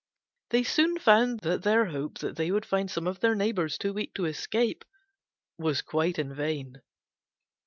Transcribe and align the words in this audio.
They 0.49 0.63
soon 0.63 0.97
found 0.97 1.41
that 1.41 1.61
their 1.61 1.85
hope 1.85 2.17
that 2.21 2.35
they 2.35 2.49
would 2.49 2.65
find 2.65 2.89
some 2.89 3.05
of 3.05 3.19
their 3.19 3.35
neighbors 3.35 3.77
too 3.77 3.93
weak 3.93 4.15
to 4.15 4.25
escape 4.25 4.83
was 5.59 5.83
quite 5.83 6.17
in 6.17 6.33
vain. 6.33 6.81